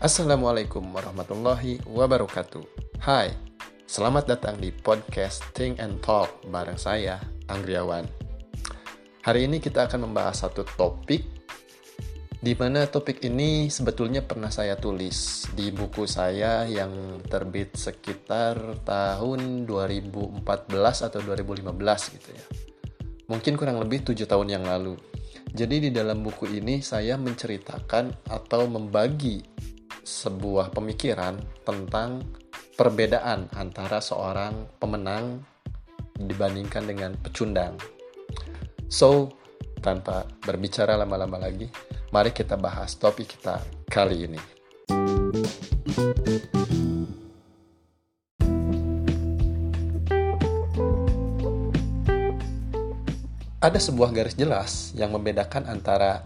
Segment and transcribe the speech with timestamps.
[0.00, 2.64] Assalamualaikum warahmatullahi wabarakatuh.
[3.04, 3.36] Hai,
[3.84, 7.20] selamat datang di podcast Think and Talk bareng saya,
[7.52, 8.08] Anggriawan.
[9.20, 11.20] Hari ini kita akan membahas satu topik
[12.40, 19.68] di mana topik ini sebetulnya pernah saya tulis di buku saya yang terbit sekitar tahun
[19.68, 20.40] 2014
[21.12, 22.44] atau 2015 gitu ya.
[23.28, 24.96] Mungkin kurang lebih tujuh tahun yang lalu.
[25.52, 29.60] Jadi di dalam buku ini saya menceritakan atau membagi
[30.04, 32.24] sebuah pemikiran tentang
[32.76, 35.44] perbedaan antara seorang pemenang
[36.16, 37.76] dibandingkan dengan pecundang.
[38.88, 39.32] So,
[39.80, 41.68] tanpa berbicara lama-lama lagi,
[42.12, 44.40] mari kita bahas topik kita kali ini.
[53.60, 56.24] Ada sebuah garis jelas yang membedakan antara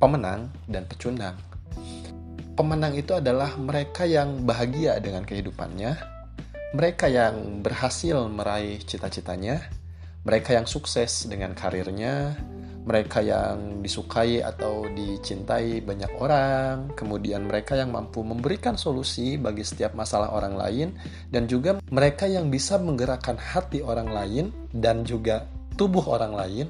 [0.00, 1.36] pemenang dan pecundang
[2.54, 5.98] pemenang itu adalah mereka yang bahagia dengan kehidupannya,
[6.74, 9.58] mereka yang berhasil meraih cita-citanya,
[10.22, 12.38] mereka yang sukses dengan karirnya,
[12.86, 19.98] mereka yang disukai atau dicintai banyak orang, kemudian mereka yang mampu memberikan solusi bagi setiap
[19.98, 20.88] masalah orang lain,
[21.34, 25.42] dan juga mereka yang bisa menggerakkan hati orang lain dan juga
[25.74, 26.66] tubuh orang lain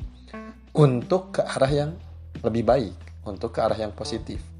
[0.72, 1.90] untuk ke arah yang
[2.40, 2.94] lebih baik,
[3.28, 4.53] untuk ke arah yang positif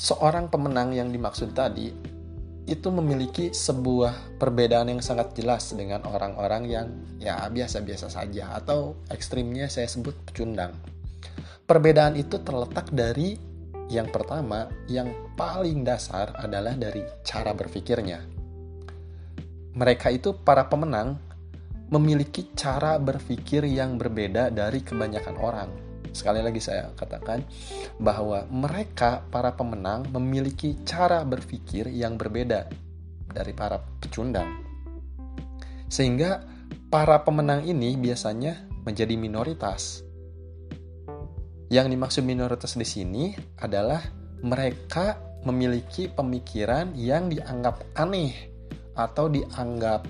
[0.00, 1.92] seorang pemenang yang dimaksud tadi
[2.64, 6.86] itu memiliki sebuah perbedaan yang sangat jelas dengan orang-orang yang
[7.20, 10.72] ya biasa-biasa saja atau ekstrimnya saya sebut pecundang.
[11.68, 13.36] Perbedaan itu terletak dari
[13.92, 18.22] yang pertama, yang paling dasar adalah dari cara berpikirnya.
[19.76, 21.18] Mereka itu para pemenang
[21.90, 27.46] memiliki cara berpikir yang berbeda dari kebanyakan orang Sekali lagi saya katakan
[27.98, 32.66] bahwa mereka para pemenang memiliki cara berpikir yang berbeda
[33.30, 34.62] dari para pecundang.
[35.86, 36.42] Sehingga
[36.90, 40.02] para pemenang ini biasanya menjadi minoritas.
[41.70, 43.30] Yang dimaksud minoritas di sini
[43.62, 44.02] adalah
[44.42, 48.34] mereka memiliki pemikiran yang dianggap aneh
[48.98, 50.02] atau dianggap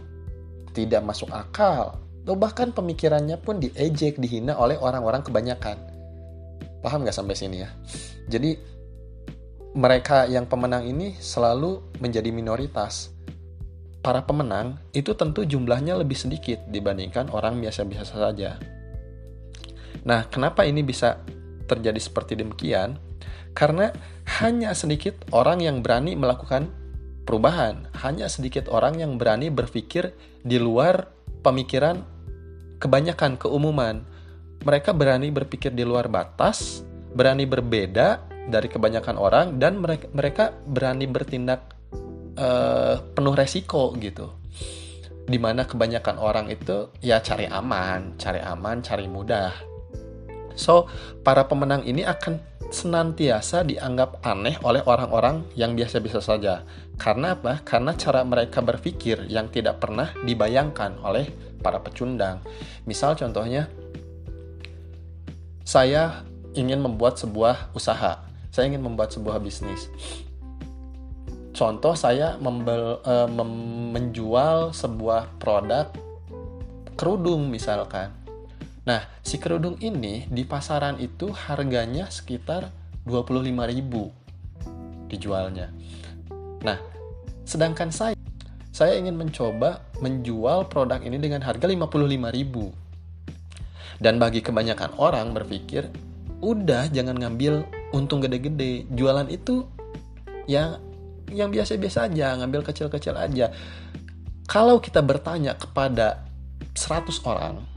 [0.72, 5.89] tidak masuk akal atau bahkan pemikirannya pun diejek, dihina oleh orang-orang kebanyakan.
[6.80, 7.70] Paham nggak sampai sini ya?
[8.28, 8.56] Jadi
[9.76, 13.14] mereka yang pemenang ini selalu menjadi minoritas.
[14.00, 18.56] Para pemenang itu tentu jumlahnya lebih sedikit dibandingkan orang biasa-biasa saja.
[20.08, 21.20] Nah, kenapa ini bisa
[21.68, 22.96] terjadi seperti demikian?
[23.52, 23.92] Karena
[24.40, 26.72] hanya sedikit orang yang berani melakukan
[27.28, 31.12] perubahan, hanya sedikit orang yang berani berpikir di luar
[31.44, 32.00] pemikiran
[32.80, 34.08] kebanyakan keumuman
[34.60, 36.84] mereka berani berpikir di luar batas,
[37.16, 41.76] berani berbeda dari kebanyakan orang, dan mereka, mereka berani bertindak
[42.36, 44.28] uh, penuh resiko gitu.
[45.30, 49.52] Di mana kebanyakan orang itu ya cari aman, cari aman, cari mudah.
[50.58, 50.90] So,
[51.22, 56.62] para pemenang ini akan senantiasa dianggap aneh oleh orang-orang yang biasa-biasa saja.
[57.00, 57.62] Karena apa?
[57.66, 61.26] Karena cara mereka berpikir yang tidak pernah dibayangkan oleh
[61.60, 62.42] para pecundang.
[62.86, 63.66] Misal contohnya,
[65.70, 66.26] saya
[66.58, 68.26] ingin membuat sebuah usaha.
[68.50, 69.86] Saya ingin membuat sebuah bisnis.
[71.54, 73.30] Contoh saya membel, uh,
[73.94, 75.94] menjual sebuah produk
[76.98, 78.10] kerudung misalkan.
[78.82, 82.74] Nah, si kerudung ini di pasaran itu harganya sekitar
[83.06, 85.70] 25.000 dijualnya.
[86.66, 86.82] Nah,
[87.46, 88.18] sedangkan saya
[88.74, 92.89] saya ingin mencoba menjual produk ini dengan harga 55.000
[94.00, 95.92] dan bagi kebanyakan orang berpikir,
[96.40, 98.88] udah jangan ngambil untung gede-gede.
[98.96, 99.68] Jualan itu
[100.48, 100.80] yang
[101.30, 103.52] yang biasa-biasa aja, ngambil kecil-kecil aja.
[104.50, 106.26] Kalau kita bertanya kepada
[106.74, 107.70] 100 orang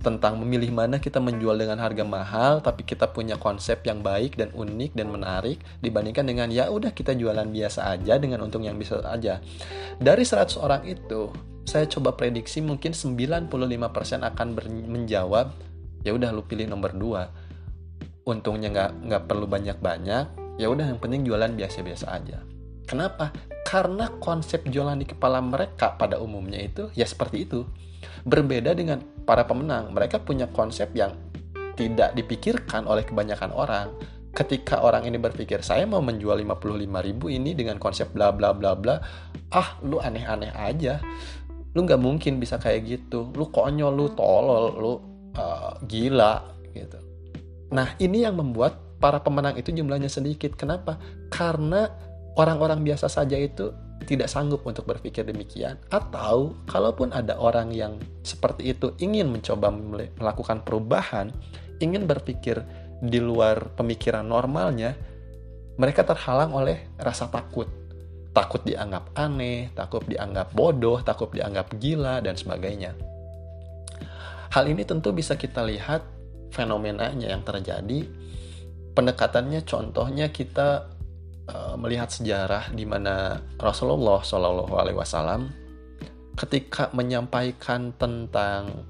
[0.00, 4.48] tentang memilih mana kita menjual dengan harga mahal tapi kita punya konsep yang baik dan
[4.56, 8.96] unik dan menarik dibandingkan dengan ya udah kita jualan biasa aja dengan untung yang bisa
[9.04, 9.44] aja.
[10.00, 11.28] Dari 100 orang itu
[11.70, 13.46] saya coba prediksi mungkin 95%
[14.26, 14.48] akan
[14.90, 15.54] menjawab
[16.02, 20.24] ya udah lu pilih nomor 2 untungnya nggak nggak perlu banyak-banyak
[20.58, 22.42] ya udah yang penting jualan biasa-biasa aja.
[22.84, 23.30] Kenapa?
[23.62, 27.62] Karena konsep jualan di kepala mereka pada umumnya itu ya seperti itu.
[28.26, 31.14] Berbeda dengan para pemenang mereka punya konsep yang
[31.78, 33.88] tidak dipikirkan oleh kebanyakan orang.
[34.30, 38.78] Ketika orang ini berpikir saya mau menjual 55 ribu ini dengan konsep bla bla bla
[38.78, 38.98] bla
[39.50, 41.02] ah lu aneh-aneh aja
[41.74, 44.92] lu nggak mungkin bisa kayak gitu lu konyol lu tolol lu
[45.38, 46.42] uh, gila
[46.74, 46.98] gitu
[47.70, 50.54] nah ini yang membuat para pemenang itu jumlahnya sedikit.
[50.54, 51.00] Kenapa?
[51.32, 51.88] Karena
[52.36, 53.72] orang-orang biasa saja itu
[54.04, 59.72] tidak sanggup untuk berpikir demikian atau kalaupun ada orang yang seperti itu ingin mencoba
[60.20, 61.32] melakukan perubahan,
[61.80, 62.60] ingin berpikir
[63.00, 64.96] di luar pemikiran normalnya,
[65.80, 67.68] mereka terhalang oleh rasa takut.
[68.30, 72.94] Takut dianggap aneh, takut dianggap bodoh, takut dianggap gila dan sebagainya.
[74.50, 76.02] Hal ini tentu bisa kita lihat
[76.54, 78.06] fenomenanya yang terjadi.
[78.94, 80.90] Pendekatannya contohnya kita
[81.46, 85.50] uh, melihat sejarah di mana Rasulullah Shallallahu Alaihi Wasallam
[86.34, 88.86] ketika menyampaikan tentang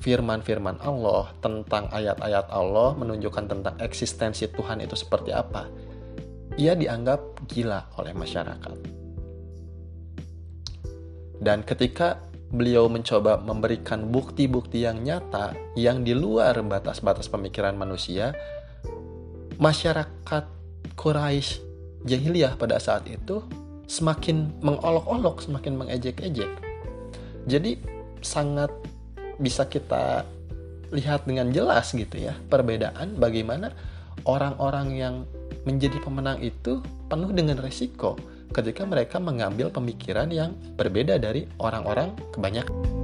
[0.00, 5.68] firman-firman Allah, tentang ayat-ayat Allah menunjukkan tentang eksistensi Tuhan itu seperti apa,
[6.60, 8.76] ia dianggap gila oleh masyarakat.
[11.40, 12.20] Dan ketika
[12.52, 18.36] beliau mencoba memberikan bukti-bukti yang nyata yang di luar batas-batas pemikiran manusia,
[19.56, 20.44] masyarakat
[21.00, 21.64] Quraisy
[22.04, 23.40] jahiliyah pada saat itu
[23.88, 26.50] semakin mengolok-olok, semakin mengejek-ejek.
[27.48, 27.80] Jadi
[28.20, 28.68] sangat
[29.40, 30.28] bisa kita
[30.92, 33.72] lihat dengan jelas gitu ya perbedaan bagaimana
[34.28, 35.14] orang-orang yang
[35.64, 38.16] menjadi pemenang itu penuh dengan resiko
[38.50, 42.99] ketika mereka mengambil pemikiran yang berbeda dari orang-orang kebanyakan.